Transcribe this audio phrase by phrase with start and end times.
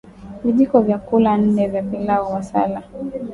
[0.43, 2.83] vijiko vya chakula nne vya pilau masala